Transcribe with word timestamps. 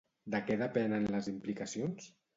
De 0.35 0.39
què 0.47 0.55
depenen 0.61 1.05
les 1.17 1.29
implicacions? 1.33 2.09